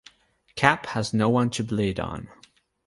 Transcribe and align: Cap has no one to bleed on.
Cap 0.55 0.87
has 0.87 1.13
no 1.13 1.29
one 1.29 1.51
to 1.51 1.63
bleed 1.63 1.99
on. 1.99 2.27